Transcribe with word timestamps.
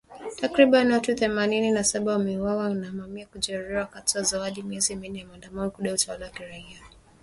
Takribani 0.39 0.93
watu 0.93 1.15
themanini 1.15 1.71
na 1.71 1.83
saba 1.83 2.11
wameuawa 2.11 2.69
na 2.69 2.91
mamia 2.91 3.25
kujeruhiwa 3.27 3.79
wakati 3.81 4.17
wa 4.17 4.23
zaidi 4.23 4.59
ya 4.59 4.65
miezi 4.65 4.95
minne 4.95 5.19
ya 5.19 5.25
maandamano 5.25 5.63
ya 5.65 5.69
kudai 5.69 5.93
utawala 5.93 6.25
wa 6.25 6.31
kiraia 6.31 6.79